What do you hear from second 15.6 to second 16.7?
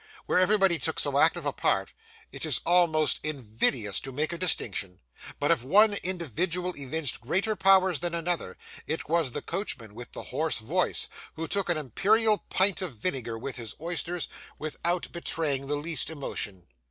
the least emotion.